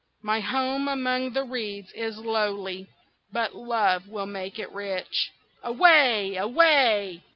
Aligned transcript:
My 0.23 0.39
home 0.39 0.87
among 0.87 1.33
the 1.33 1.43
reeds 1.43 1.91
is 1.93 2.17
lowly, 2.17 2.87
but 3.31 3.53
love 3.53 4.07
will 4.07 4.25
make 4.25 4.57
it 4.57 4.71
rich. 4.71 5.29
Away! 5.63 6.37
away!" 6.37 7.21